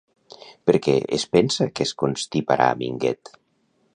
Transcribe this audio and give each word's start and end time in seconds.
Per 0.69 0.73
què 0.85 0.95
es 1.17 1.25
pensa 1.35 1.69
que 1.79 1.85
es 1.87 1.93
constiparà 2.05 2.73
Minguet? 2.83 3.35